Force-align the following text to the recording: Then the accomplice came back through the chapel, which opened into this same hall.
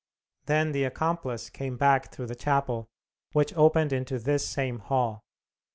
Then 0.47 0.71
the 0.71 0.83
accomplice 0.83 1.51
came 1.51 1.77
back 1.77 2.11
through 2.11 2.25
the 2.25 2.33
chapel, 2.33 2.87
which 3.33 3.53
opened 3.55 3.93
into 3.93 4.17
this 4.17 4.47
same 4.47 4.79
hall. 4.79 5.21